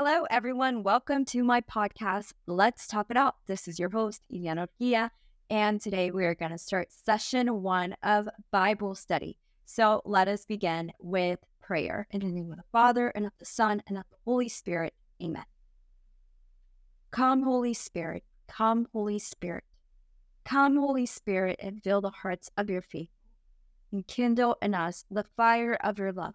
[0.00, 0.84] Hello, everyone.
[0.84, 3.34] Welcome to my podcast, Let's Talk It Out.
[3.48, 5.10] This is your host, Ileana Pia,
[5.50, 9.38] and today we are going to start session one of Bible study.
[9.64, 13.44] So let us begin with prayer in the name of the Father, and of the
[13.44, 14.94] Son, and of the Holy Spirit.
[15.20, 15.42] Amen.
[17.10, 18.22] Come, Holy Spirit.
[18.46, 19.64] Come, Holy Spirit.
[20.44, 23.16] Come, Holy Spirit, and fill the hearts of your faithful,
[23.90, 26.34] and kindle in us the fire of your love.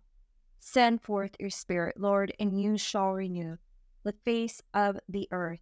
[0.66, 3.58] Send forth your Spirit, Lord, and you shall renew
[4.04, 5.60] the face of the earth.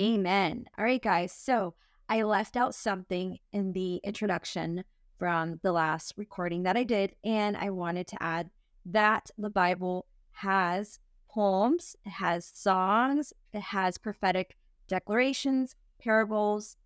[0.00, 0.64] Amen.
[0.78, 1.30] All right, guys.
[1.30, 1.74] So
[2.08, 4.84] I left out something in the introduction
[5.18, 8.48] from the last recording that I did, and I wanted to add
[8.86, 14.56] that the Bible has poems, it has songs, it has prophetic
[14.88, 16.78] declarations, parables,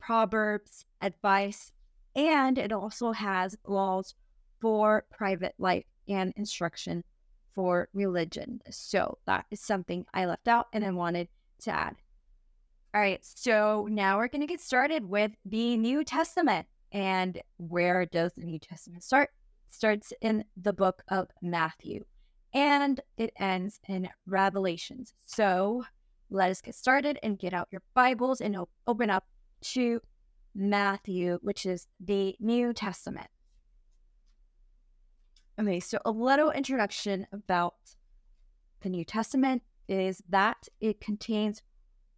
[0.00, 1.70] proverbs, advice,
[2.16, 4.14] and it also has laws
[4.60, 7.04] for private life and instruction
[7.54, 8.60] for religion.
[8.70, 11.28] So that is something I left out and I wanted
[11.62, 11.96] to add.
[12.94, 16.66] All right, so now we're going to get started with the New Testament.
[16.92, 19.30] And where does the New Testament start?
[19.70, 22.04] Starts in the book of Matthew
[22.54, 25.12] and it ends in Revelations.
[25.26, 25.84] So
[26.30, 29.24] let us get started and get out your Bibles and open up
[29.62, 30.00] to
[30.54, 33.28] Matthew, which is the New Testament.
[35.58, 37.76] Okay, so a little introduction about
[38.82, 41.62] the New Testament is that it contains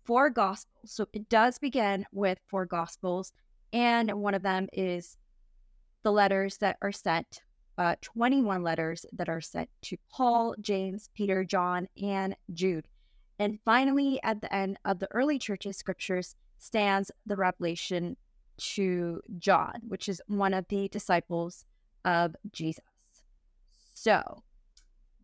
[0.04, 0.90] four gospels.
[0.90, 3.32] So it does begin with four gospels,
[3.72, 5.18] and one of them is
[6.02, 7.42] the letters that are sent,
[7.76, 12.88] uh, 21 letters that are sent to Paul, James, Peter, John, and Jude.
[13.38, 18.16] And finally, at the end of the early church's scriptures stands the revelation
[18.56, 21.64] to John, which is one of the disciples
[22.04, 22.82] of Jesus.
[24.00, 24.44] So,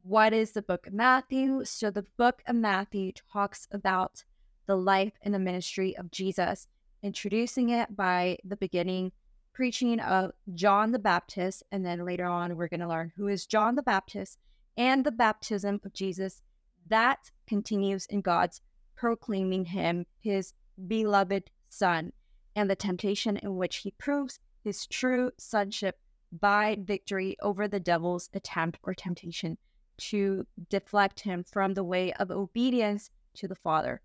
[0.03, 1.64] what is the book of Matthew?
[1.64, 4.25] So, the book of Matthew talks about
[4.66, 6.66] the life and the ministry of Jesus,
[7.00, 9.12] introducing it by the beginning
[9.53, 11.62] preaching of John the Baptist.
[11.71, 14.41] And then later on, we're going to learn who is John the Baptist
[14.76, 16.43] and the baptism of Jesus.
[16.88, 18.60] That continues in God's
[18.97, 20.53] proclaiming him his
[20.88, 22.12] beloved son
[22.56, 25.97] and the temptation in which he proves his true sonship
[26.41, 29.56] by victory over the devil's attempt or temptation
[29.97, 34.00] to deflect him from the way of obedience to the Father.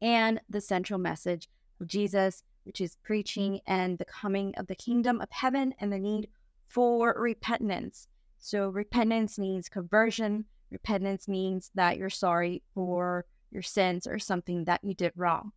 [0.00, 1.48] And the central message
[1.80, 5.98] of Jesus, which is preaching and the coming of the kingdom of heaven and the
[5.98, 6.28] need
[6.68, 8.06] for repentance.
[8.38, 14.84] So, repentance means conversion, repentance means that you're sorry for your sins or something that
[14.84, 15.52] you did wrong.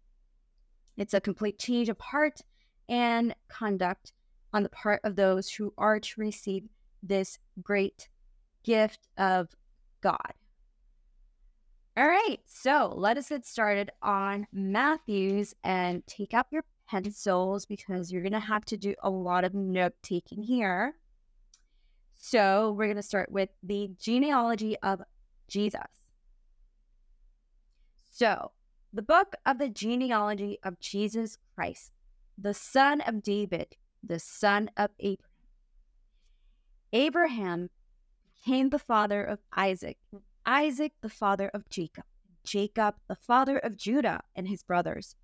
[0.98, 2.42] It's a complete change of heart
[2.90, 4.14] and conduct
[4.54, 6.64] on the part of those who are to receive
[7.04, 8.10] this great
[8.64, 9.50] gift of
[10.02, 10.34] God.
[11.98, 18.12] All right, so let us get started on Matthew's and take out your pencils because
[18.12, 20.96] you're going to have to do a lot of note taking here.
[22.14, 25.02] So, we're going to start with the genealogy of
[25.48, 25.82] Jesus.
[28.12, 28.52] So,
[28.94, 31.92] the book of the genealogy of Jesus Christ,
[32.38, 35.28] the son of David, the son of Abraham.
[36.94, 37.70] Abraham
[38.36, 39.98] became the father of Isaac,
[40.46, 42.04] Isaac the father of Jacob,
[42.44, 45.16] Jacob the father of Judah and his brothers.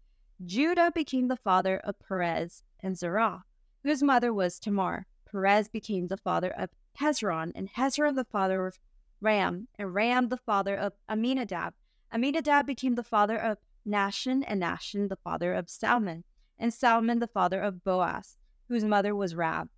[0.46, 3.44] Judah became the father of Perez and Zerah,
[3.84, 5.08] whose mother was Tamar.
[5.30, 8.80] Perez became the father of Hezron, and Hezron the father of
[9.20, 11.74] Ram, and Ram the father of Amminadab.
[12.14, 16.24] Amminadab became the father of Nahshon, and Nahshon the father of Salmon,
[16.58, 19.70] and Salmon the father of Boaz whose mother was Rahab.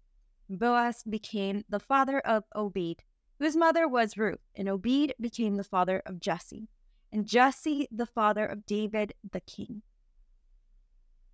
[0.49, 3.03] Boaz became the father of Obed,
[3.37, 6.67] whose mother was Ruth, and Obed became the father of Jesse,
[7.11, 9.81] and Jesse the father of David the king.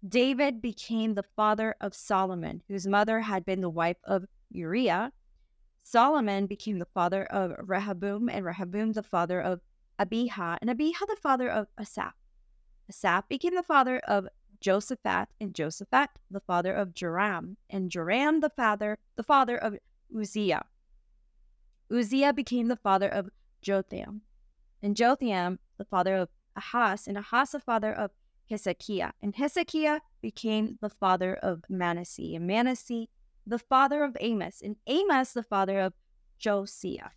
[0.08, 5.12] David became the father of Solomon, whose mother had been the wife of Uriah.
[5.82, 9.62] Solomon became the father of Rehoboam, and Rehoboam the father of
[9.98, 12.14] Abijah, and Abijah the father of Asaph.
[12.90, 14.28] Asaph became the father of
[14.66, 19.78] Josaphat, and Josaphat the father of Joram, and Joram the father the father of
[20.12, 20.66] Uzziah.
[21.92, 23.30] Uzziah became the father of
[23.62, 24.22] Jotham,
[24.82, 28.10] and Jotham the father of Ahaz, and Ahaz the father of
[28.50, 33.06] Hezekiah, and Hezekiah became the father of Manasseh, and Manasseh
[33.46, 35.94] the father of Amos, and Amos the father of
[36.40, 37.12] Josiah.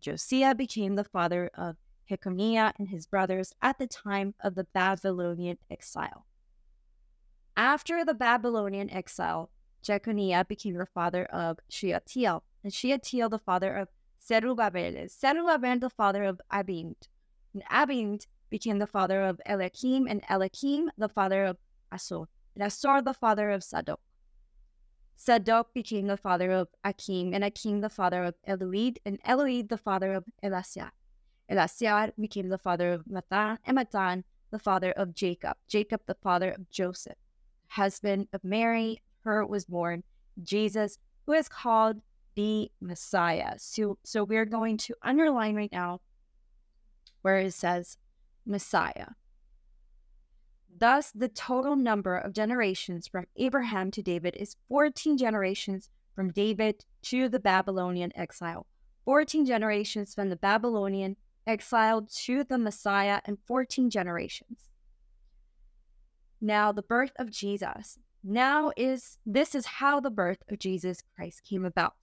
[0.00, 1.76] Josiah became the father of
[2.08, 6.26] Jeconiah and his brothers at the time of the Babylonian exile.
[7.60, 9.50] After the Babylonian exile,
[9.82, 15.06] Jeconiah became the father of Shealtiel, and Shealtiel the father of Zerubbabel.
[15.10, 16.96] Zerubbabel, the father of Abiud.
[17.52, 21.58] And Abiud became the father of Eliakim, and Eliakim, the father of
[21.92, 22.24] Azor.
[22.54, 23.98] And Azor, the father of Sadok.
[25.18, 29.76] Sadok became the father of Achim, and Achim the father of Eliud, and Eliud the
[29.76, 30.92] father of Elasiah.
[31.50, 35.58] Elasiah became the father of Matthan, and Matthan the father of Jacob.
[35.68, 37.18] Jacob the father of Joseph.
[37.70, 40.02] Husband of Mary, her was born
[40.42, 42.00] Jesus, who is called
[42.34, 43.54] the Messiah.
[43.58, 46.00] So, so we're going to underline right now
[47.22, 47.96] where it says
[48.46, 49.08] Messiah.
[50.78, 56.84] Thus, the total number of generations from Abraham to David is 14 generations from David
[57.02, 58.66] to the Babylonian exile,
[59.04, 64.69] 14 generations from the Babylonian exile to the Messiah, and 14 generations.
[66.40, 67.98] Now, the birth of Jesus.
[68.22, 71.94] Now is this is how the birth of Jesus Christ came about.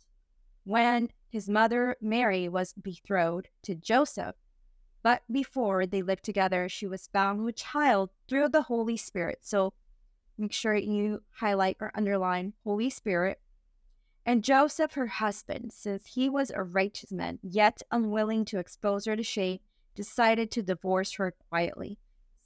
[0.64, 4.36] When his mother Mary was betrothed to Joseph,
[5.04, 9.40] but before they lived together, she was found with child through the Holy Spirit.
[9.42, 9.74] So
[10.38, 13.40] make sure you highlight or underline Holy Spirit.
[14.26, 19.16] And Joseph, her husband, since he was a righteous man, yet unwilling to expose her
[19.16, 19.60] to shame,
[19.96, 21.98] decided to divorce her quietly.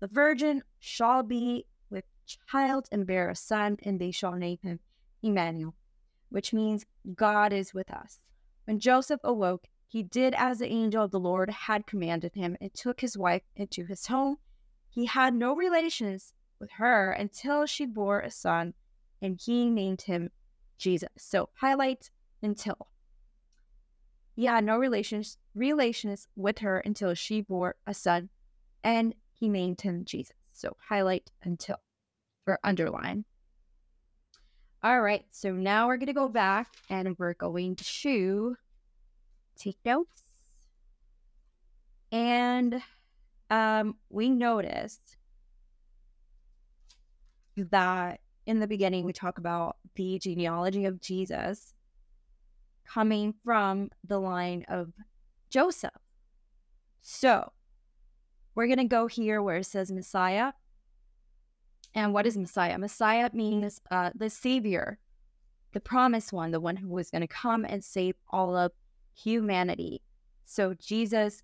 [0.00, 2.04] the virgin shall be with
[2.50, 4.80] child and bear a son, and they shall name him
[5.22, 5.74] Emmanuel,
[6.28, 6.84] which means
[7.14, 8.20] God is with us.
[8.64, 12.74] When Joseph awoke, he did as the angel of the Lord had commanded him and
[12.74, 14.36] took his wife into his home.
[14.90, 18.74] He had no relations with her until she bore a son,
[19.22, 20.30] and he named him
[20.78, 21.08] Jesus.
[21.16, 22.10] So highlight
[22.42, 22.88] until.
[24.34, 28.28] He had no relations relations with her until she bore a son,
[28.84, 30.34] and he named him Jesus.
[30.52, 31.76] So highlight until
[32.46, 33.24] or underline.
[34.82, 38.56] All right, so now we're going to go back and we're going to
[39.56, 40.22] take notes.
[42.12, 42.80] And
[43.50, 45.16] um, we noticed
[47.56, 51.74] that in the beginning, we talk about the genealogy of Jesus
[52.86, 54.92] coming from the line of
[55.50, 55.90] Joseph.
[57.00, 57.52] So
[58.56, 60.52] we're going to go here where it says Messiah.
[61.94, 62.78] And what is Messiah?
[62.78, 64.98] Messiah means uh, the Savior,
[65.72, 68.72] the promised one, the one who was going to come and save all of
[69.14, 70.02] humanity.
[70.46, 71.42] So Jesus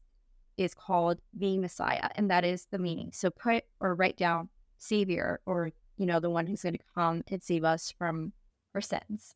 [0.57, 3.11] is called the Messiah, and that is the meaning.
[3.13, 4.49] So put or write down
[4.79, 8.33] Savior, or you know, the one who's going to come and save us from
[8.75, 9.35] our sins.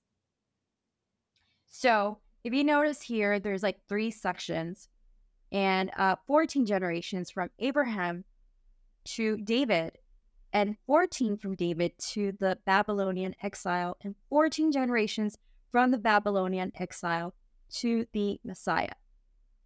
[1.66, 4.88] So if you notice here, there's like three sections
[5.52, 8.24] and uh, 14 generations from Abraham
[9.04, 9.98] to David,
[10.52, 15.36] and 14 from David to the Babylonian exile, and 14 generations
[15.70, 17.34] from the Babylonian exile
[17.70, 18.94] to the Messiah.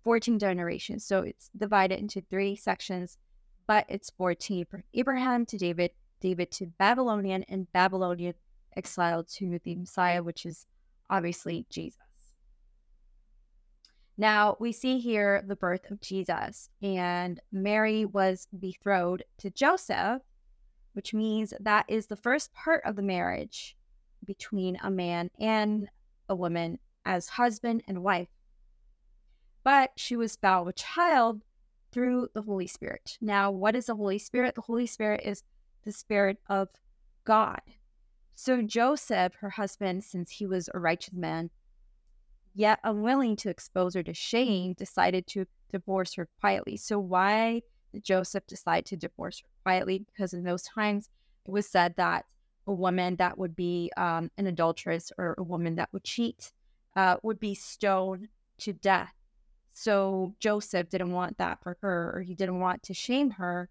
[0.04, 1.04] 14 generations.
[1.04, 3.18] So it's divided into three sections,
[3.66, 8.34] but it's 14 from Abraham to David, David to Babylonian, and Babylonian
[8.76, 10.66] exile to the Messiah, which is
[11.08, 12.09] obviously Jesus.
[14.20, 20.20] Now we see here the birth of Jesus, and Mary was betrothed to Joseph,
[20.92, 23.78] which means that is the first part of the marriage
[24.26, 25.88] between a man and
[26.28, 28.28] a woman as husband and wife.
[29.64, 31.40] But she was bound with child
[31.90, 33.16] through the Holy Spirit.
[33.22, 34.54] Now, what is the Holy Spirit?
[34.54, 35.44] The Holy Spirit is
[35.86, 36.68] the Spirit of
[37.24, 37.62] God.
[38.34, 41.48] So Joseph, her husband, since he was a righteous man,
[42.54, 46.76] yet unwilling to expose her to shame, decided to divorce her quietly.
[46.76, 50.04] So why did Joseph decide to divorce her quietly?
[50.06, 51.08] Because in those times
[51.46, 52.24] it was said that
[52.66, 56.52] a woman that would be um, an adulteress or a woman that would cheat
[56.96, 58.28] uh, would be stoned
[58.58, 59.14] to death.
[59.72, 63.68] So Joseph didn't want that for her, or he didn't want to shame her.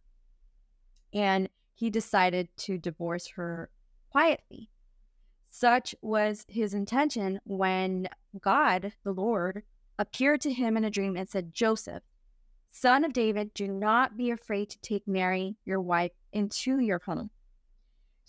[1.13, 3.69] And he decided to divorce her
[4.11, 4.69] quietly.
[5.49, 8.07] Such was his intention when
[8.39, 9.63] God, the Lord,
[9.97, 12.03] appeared to him in a dream and said, Joseph,
[12.69, 17.31] son of David, do not be afraid to take Mary, your wife, into your home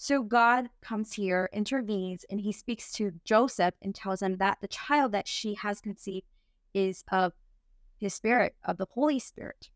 [0.03, 4.67] so God comes here, intervenes, and he speaks to Joseph and tells him that the
[4.67, 6.25] child that she has conceived
[6.73, 7.35] is of
[7.99, 9.69] his spirit, of the Holy Spirit.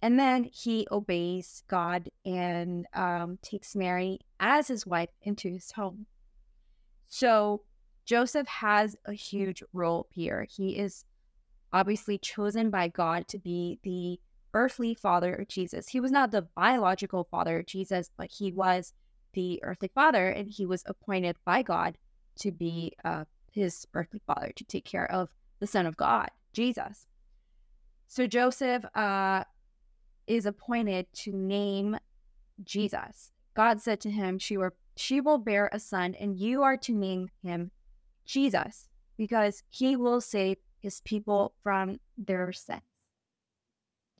[0.00, 6.06] And then he obeys God and um, takes Mary as his wife into his home.
[7.14, 7.62] So
[8.04, 10.48] Joseph has a huge role here.
[10.50, 11.04] He is
[11.72, 14.18] obviously chosen by God to be the
[14.52, 15.86] earthly father of Jesus.
[15.86, 18.94] He was not the biological father of Jesus, but he was
[19.32, 21.98] the earthly father, and he was appointed by God
[22.40, 25.28] to be uh, his earthly father, to take care of
[25.60, 27.06] the Son of God, Jesus.
[28.08, 29.44] So Joseph uh,
[30.26, 31.96] is appointed to name
[32.64, 33.30] Jesus.
[33.54, 36.92] God said to him, she, were, she will bear a son, and you are to
[36.92, 37.70] name him
[38.24, 42.82] Jesus, because he will save his people from their sins.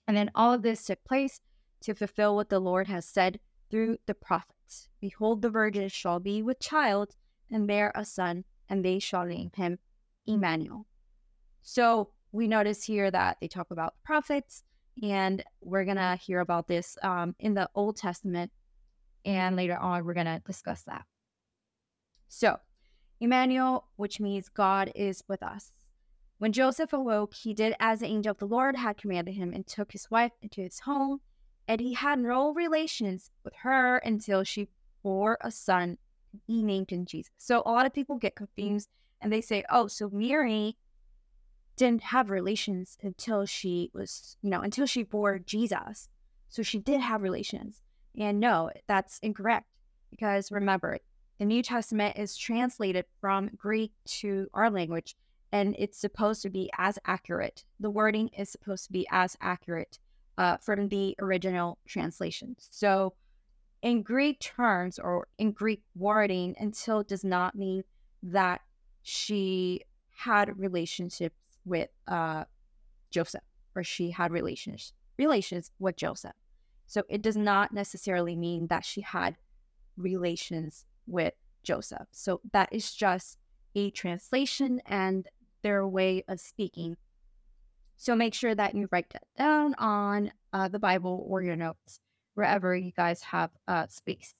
[0.06, 1.40] And then all of this took place
[1.82, 3.40] to fulfill what the Lord has said
[3.70, 4.54] through the prophets
[5.00, 7.14] Behold, the virgin shall be with child
[7.50, 9.78] and bear a son, and they shall name him
[10.26, 10.86] Emmanuel.
[11.62, 14.64] So we notice here that they talk about prophets,
[15.02, 18.50] and we're going to hear about this um, in the Old Testament.
[19.24, 21.04] And later on, we're going to discuss that.
[22.28, 22.58] So,
[23.20, 25.72] Emmanuel, which means God is with us.
[26.38, 29.66] When Joseph awoke, he did as the angel of the Lord had commanded him and
[29.66, 31.20] took his wife into his home.
[31.68, 34.68] And he had no relations with her until she
[35.02, 35.96] bore a son.
[36.46, 37.32] He named him Jesus.
[37.38, 38.88] So a lot of people get confused
[39.20, 40.76] and they say, oh, so Mary
[41.76, 46.08] didn't have relations until she was, you know, until she bore Jesus.
[46.48, 47.80] So she did have relations.
[48.18, 49.66] And no, that's incorrect
[50.10, 50.98] because remember,
[51.38, 55.16] the New Testament is translated from Greek to our language
[55.52, 57.64] and it's supposed to be as accurate.
[57.80, 59.98] The wording is supposed to be as accurate
[60.38, 62.56] uh, from the original translation.
[62.58, 63.14] So,
[63.82, 67.84] in Greek terms or in Greek wording, until does not mean
[68.22, 68.62] that
[69.02, 69.82] she
[70.16, 72.44] had relationships with uh,
[73.10, 73.44] Joseph
[73.76, 76.32] or she had relations relations with Joseph.
[76.86, 79.36] So it does not necessarily mean that she had
[79.96, 82.08] relations with Joseph.
[82.12, 83.38] So that is just
[83.74, 85.26] a translation and
[85.62, 86.96] their way of speaking.
[87.96, 92.00] So make sure that you write that down on uh, the Bible or your notes,
[92.34, 94.34] wherever you guys have uh, space.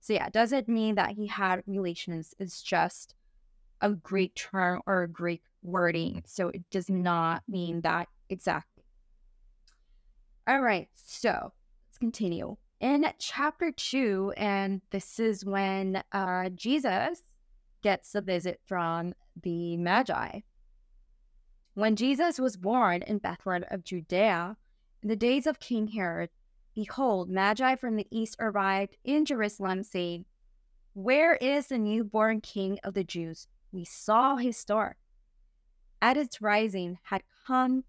[0.00, 2.34] So yeah, doesn't mean that he had relations.
[2.38, 3.14] It's just
[3.80, 6.22] a Greek term or a Greek wording.
[6.26, 8.84] So it does not mean that exactly.
[10.46, 11.52] All right, so
[12.04, 12.54] continue.
[12.80, 17.22] In chapter two, and this is when uh, Jesus
[17.82, 20.40] gets a visit from the Magi.
[21.72, 24.58] When Jesus was born in Bethlehem of Judea,
[25.02, 26.28] in the days of King Herod,
[26.74, 30.26] behold, Magi from the east arrived in Jerusalem, saying,
[30.92, 33.48] Where is the newborn King of the Jews?
[33.72, 34.96] we saw his star
[36.02, 37.84] at its rising had come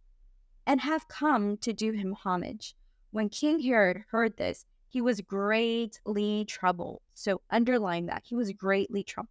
[0.66, 2.76] and have come to do him homage.
[3.16, 7.02] When King Herod heard this, he was greatly troubled.
[7.14, 8.24] So underline that.
[8.26, 9.30] He was greatly troubled.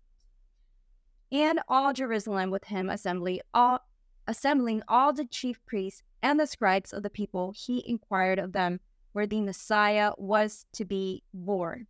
[1.30, 3.80] And all Jerusalem with him assembly, all
[4.26, 8.80] assembling all the chief priests and the scribes of the people, he inquired of them
[9.12, 11.86] where the Messiah was to be born.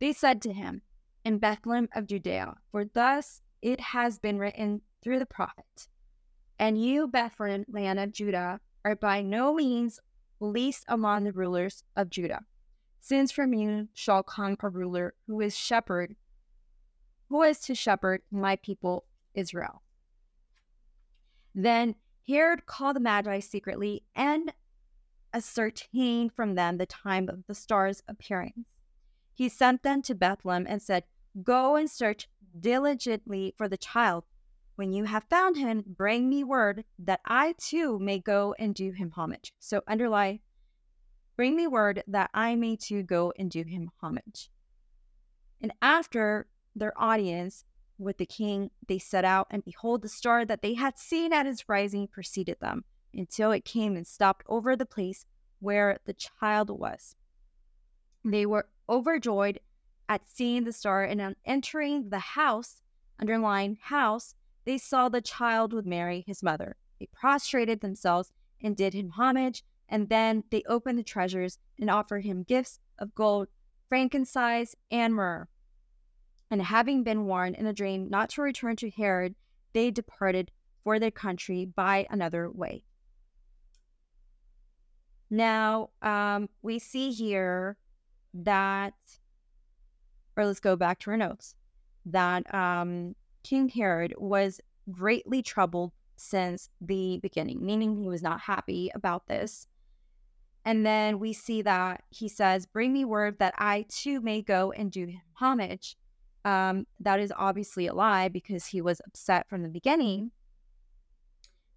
[0.00, 0.80] They said to him,
[1.26, 5.88] In Bethlehem of Judea, for thus it has been written through the prophet.
[6.58, 10.00] And you, Bethlehem, land of Judah, are by no means
[10.42, 12.40] least among the rulers of Judah,
[13.00, 16.16] since from you shall come a ruler who is shepherd,
[17.28, 19.82] who is to shepherd my people Israel.
[21.54, 21.94] Then
[22.26, 24.52] Herod called the Magi secretly and
[25.32, 28.66] ascertained from them the time of the star's appearance.
[29.34, 31.04] He sent them to Bethlehem and said,
[31.42, 34.24] Go and search diligently for the child.
[34.82, 38.90] When you have found him, bring me word that I too may go and do
[38.90, 39.52] him homage.
[39.60, 40.40] So underline,
[41.36, 44.50] bring me word that I may too go and do him homage.
[45.60, 47.64] And after their audience
[47.96, 51.46] with the king, they set out, and behold, the star that they had seen at
[51.46, 52.82] its rising preceded them
[53.14, 55.26] until it came and stopped over the place
[55.60, 57.14] where the child was.
[58.24, 59.60] They were overjoyed
[60.08, 62.82] at seeing the star and on entering the house,
[63.20, 66.76] underlined house, they saw the child with Mary, his mother.
[66.98, 72.24] They prostrated themselves and did him homage, and then they opened the treasures and offered
[72.24, 73.48] him gifts of gold,
[73.88, 75.48] frankincense, and myrrh.
[76.50, 79.34] And having been warned in a dream not to return to Herod,
[79.72, 80.50] they departed
[80.84, 82.84] for their country by another way.
[85.30, 87.78] Now, um, we see here
[88.34, 88.94] that
[90.36, 91.54] or let's go back to our notes,
[92.06, 98.90] that um, King Herod was greatly troubled since the beginning, meaning he was not happy
[98.94, 99.66] about this.
[100.64, 104.72] And then we see that he says, Bring me word that I too may go
[104.72, 105.96] and do him homage.
[106.44, 110.30] Um, that is obviously a lie because he was upset from the beginning.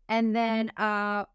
[0.08, 1.26] And then uh,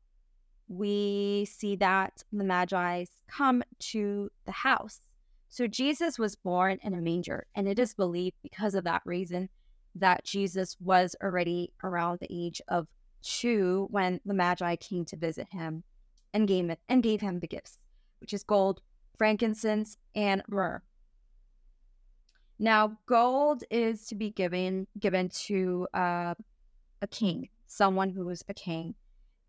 [0.69, 5.01] we see that the Magi come to the house.
[5.49, 9.49] So Jesus was born in a manger, and it is believed because of that reason
[9.95, 12.87] that Jesus was already around the age of
[13.23, 15.83] two when the Magi came to visit him
[16.33, 17.79] and gave, it, and gave him the gifts,
[18.21, 18.81] which is gold,
[19.19, 20.83] frankincense, and myrrh.
[22.59, 26.35] Now, gold is to be given given to uh,
[27.01, 28.95] a king, someone who was a king,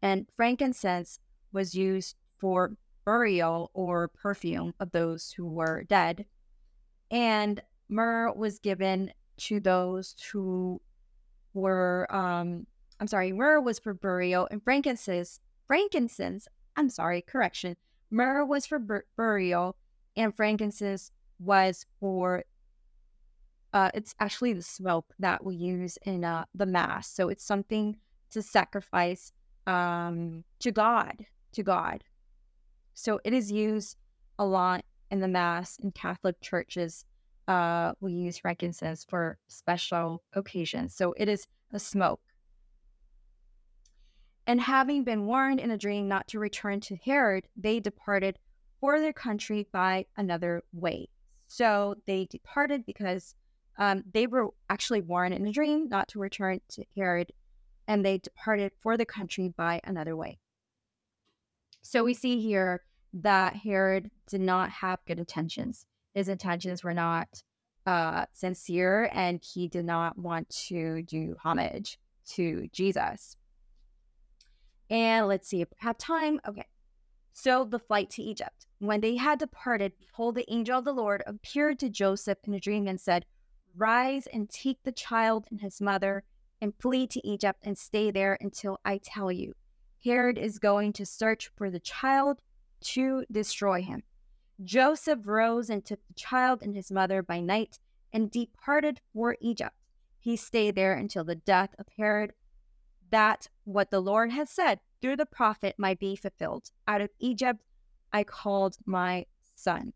[0.02, 1.20] and frankincense
[1.52, 6.26] was used for burial or perfume of those who were dead,
[7.12, 9.12] and myrrh was given
[9.48, 10.82] to those who
[11.54, 12.66] were um,
[13.00, 17.76] I'm sorry, myrrh was for burial, and frankincense frankincense I'm sorry, correction.
[18.10, 19.76] Myrrh was for bur- burial,
[20.16, 22.44] and frankincense was for.
[23.74, 27.08] Uh, it's actually the smoke that we use in uh, the mass.
[27.08, 27.96] So it's something
[28.32, 29.32] to sacrifice
[29.66, 32.04] um, to God, to God.
[32.94, 33.96] So it is used
[34.38, 37.06] a lot in the mass in Catholic churches.
[37.52, 40.96] Uh, we use frankincense for special occasions.
[40.96, 42.22] So it is a smoke.
[44.48, 48.40] And having been warned in a dream not to return to Herod, they departed
[48.80, 51.10] for their country by another way.
[51.48, 53.36] So they departed because
[53.78, 57.34] um, they were actually warned in a dream not to return to Herod,
[57.86, 60.40] and they departed for the country by another way.
[61.82, 65.86] So we see here that Herod did not have good intentions.
[66.14, 67.44] His intentions were not
[67.86, 71.98] uh, sincere, and he did not want to do homage
[72.32, 73.38] to Jesus.
[74.90, 76.40] And let's see if we have time.
[76.48, 76.66] Okay.
[77.34, 78.68] So the flight to Egypt.
[78.80, 82.60] When they had departed, behold, the angel of the Lord appeared to Joseph in a
[82.60, 83.26] dream and said,
[83.76, 86.24] Rise and take the child and his mother
[86.62, 89.54] and flee to Egypt and stay there until I tell you.
[90.04, 92.42] Herod is going to search for the child
[92.82, 94.04] to destroy him.
[94.64, 97.80] Joseph rose and took the child and his mother by night
[98.14, 99.76] and departed for Egypt.
[100.20, 102.34] He stayed there until the death of Herod,
[103.10, 106.70] that what the Lord had said through the prophet might be fulfilled.
[106.88, 107.62] Out of Egypt
[108.14, 109.94] I called my son.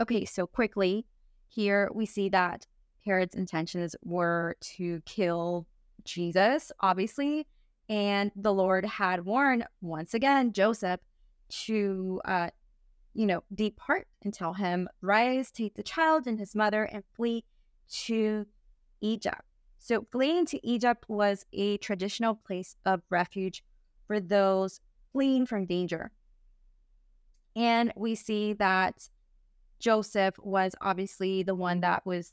[0.00, 1.06] Okay, so quickly,
[1.48, 2.66] here we see that
[3.04, 5.66] Herod's intentions were to kill
[6.04, 7.46] Jesus, obviously,
[7.88, 11.00] and the Lord had warned once again Joseph
[11.50, 12.50] to, uh,
[13.14, 17.44] you know, depart and tell him, rise, take the child and his mother, and flee
[18.04, 18.46] to
[19.00, 19.42] Egypt.
[19.78, 23.64] So, fleeing to Egypt was a traditional place of refuge
[24.06, 24.80] for those
[25.12, 26.12] fleeing from danger.
[27.56, 29.08] And we see that
[29.80, 32.32] Joseph was obviously the one that was,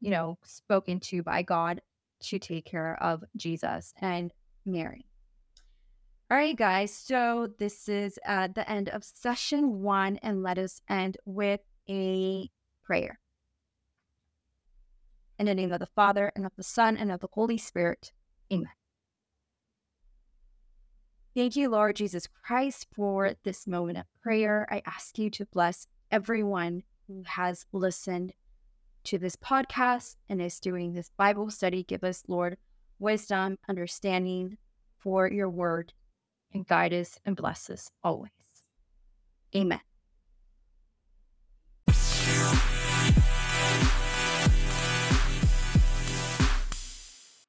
[0.00, 1.80] you know, spoken to by God
[2.20, 4.32] to take care of Jesus and
[4.66, 5.07] Mary.
[6.30, 6.94] All right, guys.
[6.94, 12.50] So this is uh, the end of session one, and let us end with a
[12.84, 13.18] prayer.
[15.38, 18.12] In the name of the Father, and of the Son, and of the Holy Spirit.
[18.52, 18.68] Amen.
[21.34, 24.66] Thank you, Lord Jesus Christ, for this moment of prayer.
[24.70, 28.34] I ask you to bless everyone who has listened
[29.04, 31.84] to this podcast and is doing this Bible study.
[31.84, 32.58] Give us, Lord,
[32.98, 34.58] wisdom, understanding
[34.98, 35.94] for your word,
[36.52, 38.30] and guide us and bless us always.
[39.54, 39.80] Amen.